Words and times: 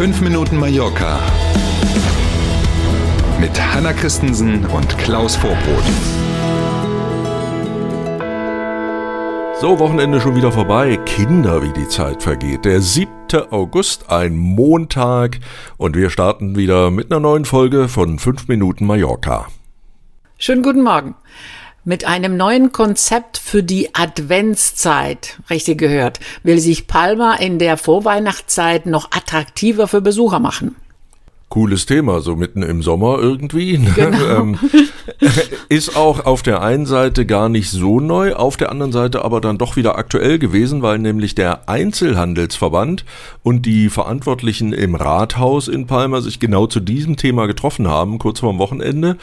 5 0.00 0.22
Minuten 0.22 0.56
Mallorca 0.56 1.20
mit 3.38 3.50
Hanna 3.60 3.92
Christensen 3.92 4.64
und 4.64 4.96
Klaus 4.96 5.36
Vorbrot. 5.36 5.84
So, 9.60 9.78
Wochenende 9.78 10.22
schon 10.22 10.36
wieder 10.36 10.52
vorbei. 10.52 10.96
Kinder, 11.04 11.62
wie 11.62 11.74
die 11.74 11.86
Zeit 11.86 12.22
vergeht. 12.22 12.64
Der 12.64 12.80
7. 12.80 13.10
August, 13.50 14.08
ein 14.08 14.38
Montag. 14.38 15.38
Und 15.76 15.94
wir 15.94 16.08
starten 16.08 16.56
wieder 16.56 16.90
mit 16.90 17.12
einer 17.12 17.20
neuen 17.20 17.44
Folge 17.44 17.86
von 17.88 18.18
5 18.18 18.48
Minuten 18.48 18.86
Mallorca. 18.86 19.48
Schönen 20.38 20.62
guten 20.62 20.82
Morgen. 20.82 21.14
Mit 21.84 22.04
einem 22.04 22.36
neuen 22.36 22.72
Konzept 22.72 23.38
für 23.38 23.62
die 23.62 23.94
Adventszeit, 23.94 25.38
richtig 25.48 25.78
gehört, 25.78 26.20
will 26.42 26.58
sich 26.58 26.86
Palma 26.86 27.34
in 27.36 27.58
der 27.58 27.78
Vorweihnachtszeit 27.78 28.84
noch 28.84 29.10
attraktiver 29.12 29.88
für 29.88 30.02
Besucher 30.02 30.40
machen 30.40 30.76
cooles 31.50 31.84
Thema, 31.84 32.20
so 32.20 32.36
mitten 32.36 32.62
im 32.62 32.82
Sommer 32.82 33.18
irgendwie. 33.18 33.76
Ne? 33.76 33.92
Genau. 33.94 34.24
ähm, 34.40 34.58
ist 35.68 35.96
auch 35.96 36.26
auf 36.26 36.42
der 36.42 36.62
einen 36.62 36.86
Seite 36.86 37.26
gar 37.26 37.48
nicht 37.48 37.70
so 37.70 38.00
neu, 38.00 38.34
auf 38.34 38.56
der 38.56 38.70
anderen 38.70 38.92
Seite 38.92 39.24
aber 39.24 39.40
dann 39.40 39.58
doch 39.58 39.76
wieder 39.76 39.98
aktuell 39.98 40.38
gewesen, 40.38 40.82
weil 40.82 40.98
nämlich 40.98 41.34
der 41.34 41.68
Einzelhandelsverband 41.68 43.04
und 43.42 43.66
die 43.66 43.88
Verantwortlichen 43.88 44.72
im 44.72 44.94
Rathaus 44.94 45.68
in 45.68 45.86
Palma 45.86 46.20
sich 46.20 46.40
genau 46.40 46.66
zu 46.66 46.80
diesem 46.80 47.16
Thema 47.16 47.46
getroffen 47.46 47.88
haben, 47.88 48.18
kurz 48.18 48.40
vorm 48.40 48.58
Wochenende. 48.58 49.16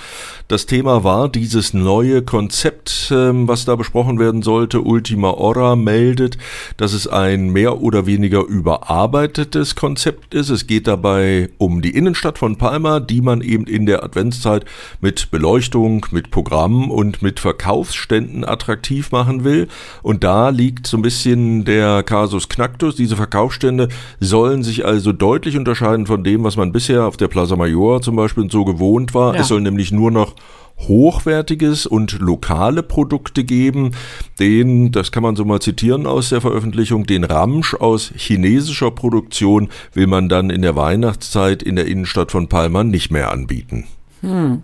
Das 0.47 0.65
Thema 0.65 1.03
war 1.03 1.29
dieses 1.29 1.73
neue 1.73 2.21
Konzept, 2.21 3.11
ähm, 3.11 3.47
was 3.47 3.65
da 3.65 3.75
besprochen 3.75 4.19
werden 4.19 4.41
sollte. 4.41 4.81
Ultima 4.81 5.29
Hora 5.29 5.75
meldet, 5.75 6.37
dass 6.77 6.93
es 6.93 7.07
ein 7.07 7.49
mehr 7.49 7.81
oder 7.81 8.05
weniger 8.05 8.45
überarbeitetes 8.45 9.75
Konzept 9.75 10.33
ist. 10.33 10.49
Es 10.49 10.67
geht 10.67 10.87
dabei 10.87 11.49
um 11.57 11.81
die 11.81 11.91
Innenstadt 11.91 12.37
von 12.37 12.57
Palma, 12.57 12.99
die 12.99 13.21
man 13.21 13.41
eben 13.41 13.65
in 13.65 13.85
der 13.85 14.03
Adventszeit 14.03 14.65
mit 15.01 15.31
Beleuchtung, 15.31 15.76
mit 16.11 16.31
Programmen 16.31 16.89
und 16.89 17.21
mit 17.21 17.39
Verkaufsständen 17.39 18.43
attraktiv 18.43 19.11
machen 19.11 19.43
will. 19.43 19.67
Und 20.01 20.23
da 20.23 20.49
liegt 20.49 20.87
so 20.87 20.97
ein 20.97 21.01
bisschen 21.01 21.65
der 21.65 22.03
Kasus 22.03 22.49
Knacktus. 22.49 22.95
Diese 22.95 23.15
Verkaufsstände 23.15 23.89
sollen 24.19 24.63
sich 24.63 24.85
also 24.85 25.13
deutlich 25.13 25.57
unterscheiden 25.57 26.07
von 26.07 26.23
dem, 26.23 26.43
was 26.43 26.57
man 26.57 26.71
bisher 26.71 27.05
auf 27.05 27.17
der 27.17 27.27
Plaza 27.27 27.55
Mayor 27.55 28.01
zum 28.01 28.15
Beispiel 28.15 28.49
so 28.51 28.65
gewohnt 28.65 29.13
war. 29.13 29.35
Ja. 29.35 29.41
Es 29.41 29.47
soll 29.47 29.61
nämlich 29.61 29.91
nur 29.91 30.11
noch 30.11 30.35
hochwertiges 30.79 31.85
und 31.85 32.19
lokale 32.19 32.83
Produkte 32.83 33.43
geben. 33.43 33.91
Den, 34.39 34.91
das 34.91 35.11
kann 35.11 35.23
man 35.23 35.35
so 35.35 35.43
mal 35.43 35.59
zitieren 35.59 36.05
aus 36.05 36.29
der 36.29 36.41
Veröffentlichung, 36.41 37.05
den 37.05 37.23
Ramsch 37.23 37.73
aus 37.73 38.13
chinesischer 38.15 38.91
Produktion 38.91 39.69
will 39.93 40.07
man 40.07 40.29
dann 40.29 40.49
in 40.49 40.61
der 40.61 40.75
Weihnachtszeit 40.75 41.63
in 41.63 41.75
der 41.75 41.87
Innenstadt 41.87 42.31
von 42.31 42.47
Palma 42.47 42.83
nicht 42.83 43.11
mehr 43.11 43.31
anbieten. 43.31 43.85
Hm. 44.21 44.63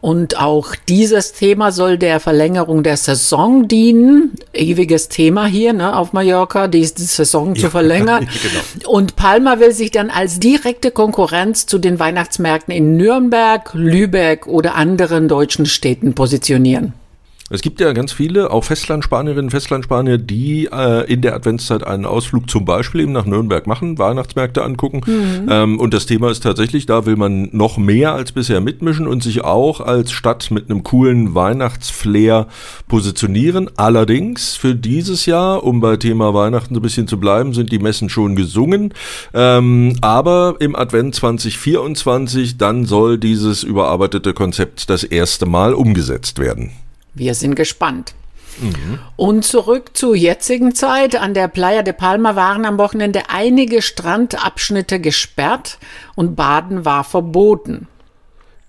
Und 0.00 0.38
auch 0.40 0.74
dieses 0.88 1.32
Thema 1.32 1.72
soll 1.72 1.98
der 1.98 2.20
Verlängerung 2.20 2.82
der 2.82 2.96
Saison 2.96 3.66
dienen. 3.66 4.32
Ewiges 4.52 5.08
Thema 5.08 5.46
hier 5.46 5.72
ne, 5.72 5.96
auf 5.96 6.12
Mallorca, 6.12 6.68
die, 6.68 6.80
die 6.82 7.02
Saison 7.02 7.54
ja, 7.54 7.62
zu 7.62 7.70
verlängern. 7.70 8.28
genau. 8.42 8.90
Und 8.90 9.16
Palma 9.16 9.58
will 9.58 9.72
sich 9.72 9.90
dann 9.90 10.10
als 10.10 10.38
direkte 10.38 10.90
Konkurrenz 10.92 11.66
zu 11.66 11.78
den 11.78 11.98
Weihnachtsmärkten 11.98 12.72
in 12.72 12.96
Nürnberg, 12.96 13.70
Lübeck 13.74 14.46
oder 14.46 14.76
anderen 14.76 15.26
deutschen 15.26 15.66
Städten 15.66 16.14
positionieren. 16.14 16.92
Es 17.50 17.62
gibt 17.62 17.80
ja 17.80 17.92
ganz 17.94 18.12
viele, 18.12 18.50
auch 18.50 18.64
Festlandspanierinnen, 18.64 19.50
Festlandspanier, 19.50 20.18
die 20.18 20.68
äh, 20.70 21.10
in 21.10 21.22
der 21.22 21.34
Adventszeit 21.34 21.82
einen 21.82 22.04
Ausflug 22.04 22.50
zum 22.50 22.66
Beispiel 22.66 23.00
eben 23.00 23.12
nach 23.12 23.24
Nürnberg 23.24 23.66
machen, 23.66 23.96
Weihnachtsmärkte 23.96 24.62
angucken. 24.62 25.00
Mhm. 25.06 25.48
Ähm, 25.48 25.80
und 25.80 25.94
das 25.94 26.04
Thema 26.04 26.30
ist 26.30 26.42
tatsächlich, 26.42 26.84
da 26.84 27.06
will 27.06 27.16
man 27.16 27.48
noch 27.52 27.78
mehr 27.78 28.12
als 28.12 28.32
bisher 28.32 28.60
mitmischen 28.60 29.06
und 29.06 29.22
sich 29.22 29.44
auch 29.44 29.80
als 29.80 30.12
Stadt 30.12 30.50
mit 30.50 30.70
einem 30.70 30.82
coolen 30.82 31.34
Weihnachtsflair 31.34 32.48
positionieren. 32.86 33.70
Allerdings 33.76 34.54
für 34.56 34.74
dieses 34.74 35.24
Jahr, 35.24 35.64
um 35.64 35.80
bei 35.80 35.96
Thema 35.96 36.34
Weihnachten 36.34 36.74
so 36.74 36.80
ein 36.80 36.82
bisschen 36.82 37.08
zu 37.08 37.18
bleiben, 37.18 37.54
sind 37.54 37.72
die 37.72 37.78
Messen 37.78 38.10
schon 38.10 38.36
gesungen. 38.36 38.92
Ähm, 39.32 39.96
aber 40.02 40.56
im 40.58 40.76
Advent 40.76 41.14
2024, 41.14 42.58
dann 42.58 42.84
soll 42.84 43.16
dieses 43.16 43.62
überarbeitete 43.62 44.34
Konzept 44.34 44.90
das 44.90 45.02
erste 45.02 45.46
Mal 45.46 45.72
umgesetzt 45.72 46.38
werden. 46.38 46.72
Wir 47.18 47.34
sind 47.34 47.54
gespannt. 47.54 48.14
Mhm. 48.60 48.98
Und 49.16 49.44
zurück 49.44 49.90
zur 49.96 50.16
jetzigen 50.16 50.74
Zeit. 50.74 51.16
An 51.16 51.34
der 51.34 51.48
Playa 51.48 51.82
de 51.82 51.92
Palma 51.92 52.36
waren 52.36 52.64
am 52.64 52.78
Wochenende 52.78 53.22
einige 53.28 53.82
Strandabschnitte 53.82 55.00
gesperrt 55.00 55.78
und 56.16 56.34
Baden 56.34 56.84
war 56.84 57.04
verboten. 57.04 57.88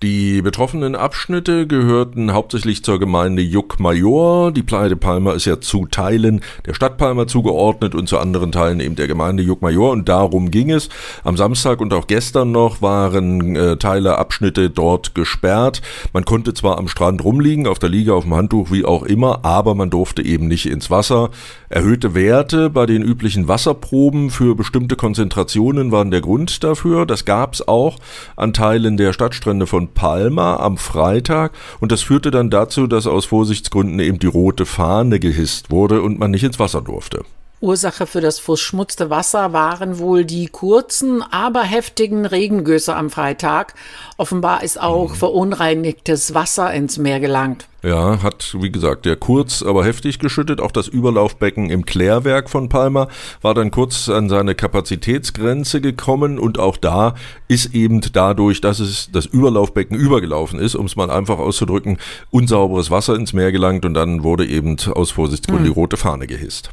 Die 0.02 0.42
betroffenen 0.42 0.96
Abschnitte 0.96 1.68
gehörten 1.68 2.32
hauptsächlich 2.32 2.86
zur 2.86 3.02
Gemeinde 3.02 3.42
Juc 3.42 3.82
Major. 3.82 4.50
Die 4.50 4.64
Playa 4.64 4.88
de 4.88 4.98
Palma 4.98 5.34
ist 5.34 5.44
ja 5.44 5.60
zu 5.60 5.88
Teilen 5.88 6.40
der 6.66 6.74
Stadt 6.74 6.98
Palma 6.98 7.28
zugeordnet 7.28 7.96
und 7.96 8.08
zu 8.08 8.18
anderen 8.18 8.54
Teilen 8.54 8.80
eben 8.80 8.96
der 8.96 9.10
Gemeinde 9.10 9.44
Juc 9.44 9.62
Major. 9.62 9.92
Und 9.92 10.08
darum 10.08 10.52
ging 10.52 10.72
es. 10.72 10.88
Am 11.26 11.36
Samstag 11.36 11.82
und 11.82 11.94
auch 11.94 12.08
gestern 12.08 12.54
noch 12.54 12.82
waren 12.82 13.58
äh, 13.58 13.76
Teile, 13.76 14.18
Abschnitte 14.18 14.70
dort 14.70 15.16
gesperrt. 15.16 15.82
Man 16.14 16.24
konnte 16.24 16.54
zwar 16.54 16.78
am 16.78 16.88
Strand 16.88 17.22
rumliegen, 17.22 17.68
auf 17.68 17.80
der 17.80 17.90
Liege, 17.90 18.14
auf 18.14 18.24
dem 18.24 18.36
Handtuch, 18.36 18.72
wie 18.72 18.86
auch 18.86 19.04
immer, 19.04 19.44
aber 19.44 19.76
man 19.76 19.90
durfte 19.90 20.24
eben 20.24 20.48
nicht 20.48 20.68
ins 20.68 20.90
Wasser. 20.90 21.30
Erhöhte 21.68 22.16
Werte 22.16 22.70
bei 22.70 22.86
den 22.86 23.02
üblichen 23.02 23.50
Wasserproben 23.50 24.30
für 24.30 24.56
bestimmte 24.56 24.96
Konzentrationen 24.96 25.92
waren 25.92 26.10
der 26.10 26.22
Grund 26.22 26.64
dafür. 26.64 27.06
Das 27.06 27.26
gab 27.26 27.54
es 27.54 27.68
auch 27.68 27.98
an 28.38 28.54
Teilen 28.54 28.96
der 28.96 29.12
Stadtstrände 29.12 29.68
von 29.68 29.89
Palma 29.90 30.58
am 30.58 30.78
Freitag 30.78 31.52
und 31.80 31.92
das 31.92 32.02
führte 32.02 32.32
dann 32.32 32.50
dazu, 32.50 32.88
dass 32.88 33.08
aus 33.08 33.26
Vorsichtsgründen 33.26 34.00
eben 34.00 34.20
die 34.20 34.28
rote 34.28 34.66
Fahne 34.66 35.20
gehisst 35.20 35.72
wurde 35.72 36.02
und 36.02 36.20
man 36.20 36.32
nicht 36.32 36.44
ins 36.44 36.60
Wasser 36.60 36.82
durfte. 36.82 37.24
Ursache 37.62 38.08
für 38.08 38.22
das 38.22 38.40
verschmutzte 38.40 39.10
Wasser 39.10 39.52
waren 39.52 40.00
wohl 40.00 40.24
die 40.24 40.48
kurzen, 40.48 41.22
aber 41.22 41.64
heftigen 41.64 42.26
Regengüsse 42.26 42.96
am 42.96 43.10
Freitag. 43.10 43.74
Offenbar 44.18 44.64
ist 44.64 44.82
auch 44.82 45.10
mhm. 45.10 45.16
verunreinigtes 45.16 46.34
Wasser 46.34 46.74
ins 46.74 46.98
Meer 46.98 47.20
gelangt. 47.20 47.68
Ja, 47.82 48.22
hat, 48.22 48.58
wie 48.60 48.72
gesagt, 48.72 49.06
der 49.06 49.16
kurz, 49.16 49.62
aber 49.62 49.86
heftig 49.86 50.20
geschüttet. 50.20 50.60
Auch 50.60 50.72
das 50.72 50.88
Überlaufbecken 50.88 51.70
im 51.70 51.86
Klärwerk 51.86 52.50
von 52.50 52.68
Palma 52.68 53.08
war 53.42 53.54
dann 53.54 53.72
kurz 53.72 54.10
an 54.10 54.28
seine 54.28 54.54
Kapazitätsgrenze 54.56 55.80
gekommen 55.80 56.40
und 56.40 56.60
auch 56.60 56.76
da 56.76 57.16
ist 57.48 57.74
eben 57.74 58.02
dadurch, 58.14 58.60
dass 58.60 58.80
es 58.80 59.10
das 59.12 59.26
Überlaufbecken 59.26 59.98
übergelaufen 59.98 60.60
ist, 60.60 60.76
um 60.76 60.86
es 60.88 60.98
mal 60.98 61.10
einfach 61.10 61.40
auszudrücken, 61.40 61.98
unsauberes 62.32 62.92
Wasser 62.92 63.16
ins 63.16 63.32
Meer 63.32 63.52
gelangt 63.52 63.86
und 63.86 63.94
dann 63.94 64.24
wurde 64.24 64.46
eben 64.46 64.78
aus 64.94 65.12
Vorsichtsgründen 65.12 65.66
hm. 65.66 65.74
die 65.74 65.80
rote 65.80 65.98
Fahne 65.98 66.28
gehisst. 66.28 66.70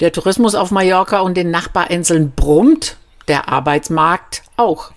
Der 0.00 0.12
Tourismus 0.12 0.54
auf 0.54 0.70
Mallorca 0.70 1.20
und 1.20 1.36
den 1.36 1.50
Nachbarinseln 1.50 2.32
brummt, 2.32 2.96
der 3.28 3.48
Arbeitsmarkt 3.48 4.42
auch. 4.56 4.92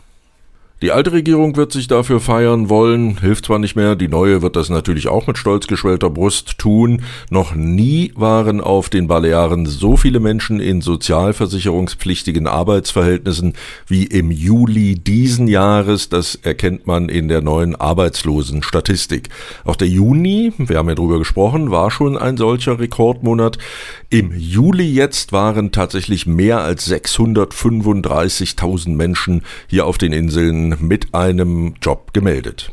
Die 0.79 0.91
alte 0.91 1.11
Regierung 1.11 1.55
wird 1.55 1.71
sich 1.71 1.87
dafür 1.87 2.19
feiern 2.19 2.69
wollen, 2.69 3.19
hilft 3.19 3.45
zwar 3.45 3.57
nicht 3.57 3.75
mehr, 3.75 3.95
die 3.95 4.07
neue 4.07 4.43
wird 4.43 4.55
das 4.55 4.69
natürlich 4.69 5.07
auch 5.07 5.25
mit 5.25 5.39
stolz 5.39 5.65
geschwellter 5.65 6.11
Brust 6.11 6.59
tun. 6.59 7.01
Noch 7.31 7.55
nie 7.55 8.13
waren 8.15 8.61
auf 8.61 8.89
den 8.89 9.07
Balearen 9.07 9.65
so 9.65 9.97
viele 9.97 10.19
Menschen 10.19 10.59
in 10.59 10.81
sozialversicherungspflichtigen 10.81 12.45
Arbeitsverhältnissen 12.45 13.53
wie 13.87 14.03
im 14.03 14.29
Juli 14.29 14.93
diesen 14.93 15.47
Jahres. 15.47 16.09
Das 16.09 16.35
erkennt 16.35 16.85
man 16.85 17.09
in 17.09 17.27
der 17.27 17.41
neuen 17.41 17.75
Arbeitslosenstatistik. 17.75 19.29
Auch 19.65 19.77
der 19.77 19.87
Juni, 19.87 20.53
wir 20.59 20.77
haben 20.77 20.89
ja 20.89 20.95
drüber 20.95 21.17
gesprochen, 21.17 21.71
war 21.71 21.89
schon 21.89 22.19
ein 22.19 22.37
solcher 22.37 22.79
Rekordmonat. 22.79 23.57
Im 24.11 24.31
Juli 24.37 24.93
jetzt 24.93 25.31
waren 25.31 25.71
tatsächlich 25.71 26.27
mehr 26.27 26.61
als 26.61 26.87
635.000 26.87 28.89
Menschen 28.89 29.41
hier 29.67 29.87
auf 29.87 29.97
den 29.97 30.13
Inseln 30.13 30.66
mit 30.79 31.13
einem 31.13 31.75
Job 31.81 32.13
gemeldet. 32.13 32.71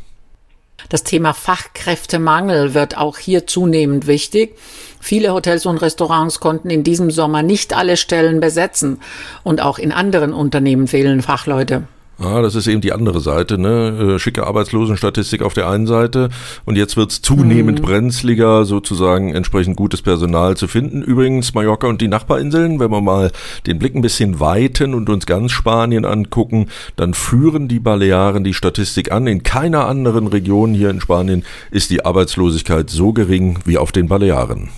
Das 0.89 1.03
Thema 1.03 1.33
Fachkräftemangel 1.33 2.75
wird 2.75 2.97
auch 2.97 3.19
hier 3.19 3.47
zunehmend 3.47 4.07
wichtig. 4.07 4.57
Viele 5.01 5.33
Hotels 5.33 5.67
und 5.67 5.79
Restaurants 5.79 6.41
konnten 6.41 6.71
in 6.71 6.85
diesem 6.85 7.11
Sommer 7.11 7.43
nicht 7.43 7.75
alle 7.75 7.97
Stellen 7.97 8.41
besetzen 8.41 9.01
und 9.43 9.63
auch 9.63 9.79
in 9.79 9.93
anderen 9.93 10.33
Unternehmen 10.33 10.87
fehlen 10.87 11.23
Fachleute. 11.23 11.89
Ah, 12.19 12.43
das 12.43 12.55
ist 12.55 12.69
eben 12.69 12.81
die 12.81 12.93
andere 12.93 13.21
Seite, 13.21 13.59
ne? 13.59 14.15
Äh, 14.15 14.19
schicke 14.21 14.47
Arbeitslosenstatistik 14.47 15.43
auf 15.43 15.53
der 15.53 15.69
einen 15.69 15.89
Seite 15.89 16.29
und 16.65 16.77
jetzt 16.77 16.97
wird's 16.97 17.23
zunehmend 17.23 17.81
mhm. 17.81 17.85
brenzliger, 17.85 18.65
sozusagen 18.65 19.35
entsprechend 19.35 19.77
gutes 19.77 20.01
Personal 20.01 20.57
zu 20.57 20.69
finden. 20.69 21.03
Übrigens 21.03 21.55
Mallorca 21.55 21.89
und 21.89 22.01
die 22.01 22.07
Nachbarinseln, 22.07 22.79
wenn 22.79 22.93
wir 22.93 23.01
mal 23.01 23.33
den 23.67 23.81
Blick 23.81 23.97
ein 23.97 24.03
bisschen 24.03 24.39
weiten 24.39 24.95
und 24.95 25.11
uns 25.11 25.27
ganz 25.27 25.51
Spanien 25.51 26.05
angucken, 26.05 26.69
dann 26.95 27.15
führen 27.15 27.67
die 27.67 27.81
Balearen 27.81 28.45
die 28.45 28.55
Statistik 28.55 29.11
an. 29.11 29.27
In 29.27 29.43
keiner 29.43 29.89
anderen 29.89 30.29
Region 30.29 30.73
hier 30.73 30.91
in 30.91 31.01
Spanien 31.01 31.45
ist 31.73 31.91
die 31.91 32.05
Arbeitslosigkeit 32.05 32.91
so 32.91 33.13
gering 33.13 33.59
wie 33.65 33.77
auf 33.77 33.91
den 33.91 34.07
Balearen. 34.07 34.69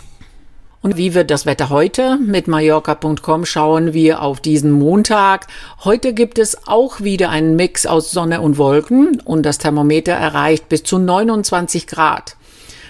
Und 0.83 0.97
wie 0.97 1.15
wird 1.15 1.31
das 1.31 1.47
Wetter 1.47 1.71
heute? 1.71 2.19
Mit 2.19 2.49
Mallorca.com 2.49 3.45
schauen 3.45 3.93
wir 3.93 4.23
auf 4.23 4.41
diesen 4.41 4.71
Montag. 4.71 5.47
Heute 5.85 6.13
gibt 6.13 6.39
es 6.39 6.69
auch 6.69 7.01
wieder 7.01 7.31
einen 7.31 7.57
Mix 7.57 7.87
aus 7.87 8.11
Sonne 8.11 8.41
und 8.41 8.59
Wolken 8.59 9.21
und 9.25 9.45
das 9.45 9.59
Thermometer 9.59 10.13
erreicht 10.13 10.69
bis 10.69 10.85
zu 10.85 10.99
29 10.99 11.87
Grad. 11.87 12.37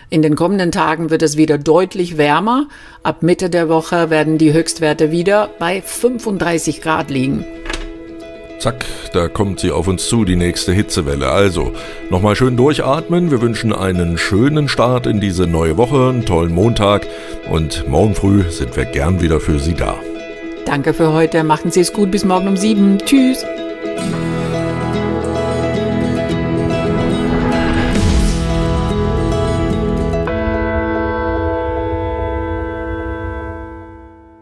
In 0.09 0.23
den 0.23 0.37
kommenden 0.37 0.71
Tagen 0.71 1.11
wird 1.11 1.23
es 1.23 1.37
wieder 1.37 1.59
deutlich 1.59 2.17
wärmer. 2.17 2.69
Ab 3.03 3.23
Mitte 3.23 3.51
der 3.51 3.69
Woche 3.69 4.11
werden 4.11 4.39
die 4.39 4.53
Höchstwerte 4.53 5.11
wieder 5.11 5.51
bei 5.59 5.83
35 5.83 6.81
Grad 6.81 7.11
liegen. 7.11 7.45
Zack, 8.59 8.87
da 9.13 9.29
kommt 9.29 9.61
sie 9.61 9.71
auf 9.71 9.87
uns 9.87 10.09
zu, 10.09 10.25
die 10.25 10.37
nächste 10.37 10.73
Hitzewelle. 10.73 11.29
Also, 11.29 11.73
nochmal 12.11 12.37
schön 12.37 12.57
durchatmen. 12.57 13.31
Wir 13.31 13.41
wünschen 13.41 13.73
einen 13.73 14.17
schönen 14.19 14.69
Start 14.69 15.07
in 15.07 15.21
diese 15.21 15.47
neue 15.47 15.77
Woche, 15.77 16.09
einen 16.09 16.25
tollen 16.25 16.55
Montag 16.55 17.07
und 17.51 17.87
morgen 17.89 18.15
früh 18.15 18.43
sind 18.51 18.77
wir 18.77 18.87
gern 18.87 19.21
wieder 19.21 19.41
für 19.41 19.59
Sie 19.59 19.75
da. 19.75 19.97
Danke 20.65 20.95
für 20.95 21.13
heute. 21.13 21.45
Machen 21.45 21.71
Sie 21.71 21.81
es 21.81 21.93
gut. 21.93 22.11
Bis 22.11 22.25
morgen 22.25 22.49
um 22.49 22.57
sieben. 22.57 22.99
Tschüss. 22.99 23.45